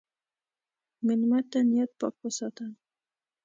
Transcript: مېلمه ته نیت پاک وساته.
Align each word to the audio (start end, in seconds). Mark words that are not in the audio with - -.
مېلمه 1.05 1.39
ته 1.51 1.59
نیت 1.69 1.91
پاک 1.99 2.15
وساته. 2.21 2.65